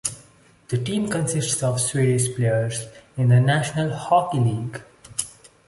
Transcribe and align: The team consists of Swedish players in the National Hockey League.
The 0.69 0.79
team 0.83 1.11
consists 1.11 1.61
of 1.61 1.79
Swedish 1.79 2.35
players 2.35 2.87
in 3.17 3.27
the 3.29 3.39
National 3.39 3.95
Hockey 3.95 4.39
League. 4.39 4.81